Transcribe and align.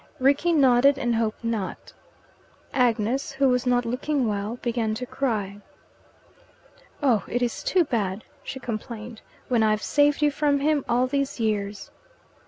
Rickie 0.17 0.51
nodded, 0.53 0.97
and 0.97 1.13
hoped 1.13 1.43
not. 1.43 1.93
Agnes, 2.73 3.33
who 3.33 3.49
was 3.49 3.67
not 3.67 3.85
looking 3.85 4.27
well, 4.27 4.57
began 4.63 4.95
to 4.95 5.05
cry. 5.05 5.61
"Oh, 7.03 7.23
it 7.27 7.43
is 7.43 7.63
too 7.63 7.83
bad," 7.83 8.23
she 8.43 8.59
complained, 8.59 9.21
"when 9.47 9.61
I've 9.61 9.83
saved 9.83 10.23
you 10.23 10.31
from 10.31 10.59
him 10.61 10.83
all 10.89 11.05
these 11.05 11.39
years." 11.39 11.91